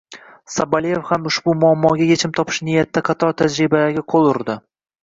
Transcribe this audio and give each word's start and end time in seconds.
Sobolev 0.53 1.03
ham 1.09 1.27
ushbu 1.31 1.53
muammoga 1.65 2.09
yechim 2.13 2.35
topish 2.41 2.61
niyatida 2.71 3.07
qator 3.13 3.39
tajribalarga 3.45 4.11
qo‘l 4.17 4.31
urdi 4.37 4.63